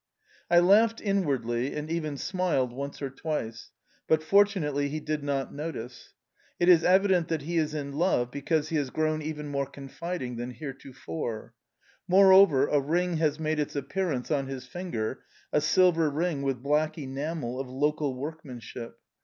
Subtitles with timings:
[0.49, 3.69] I laughed inwardly and even smiled once or twice,
[4.07, 6.15] but fortunately he did not notice.
[6.59, 10.37] It is evident that he is in love, because he has grown even more confiding
[10.37, 11.53] than heretofore.
[12.07, 15.21] Moreover, a ring has made its appearance on his finger,
[15.53, 18.97] a silver ring with black enamel of local workmanship.